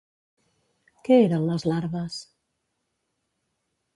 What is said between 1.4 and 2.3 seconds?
les Larves?